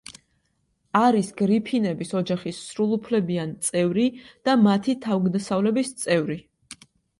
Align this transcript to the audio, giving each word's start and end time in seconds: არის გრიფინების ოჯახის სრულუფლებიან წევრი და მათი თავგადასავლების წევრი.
არის 0.99 1.27
გრიფინების 1.41 2.13
ოჯახის 2.21 2.63
სრულუფლებიან 2.71 3.53
წევრი 3.69 4.07
და 4.51 4.57
მათი 4.65 4.99
თავგადასავლების 5.07 5.97
წევრი. 6.03 6.43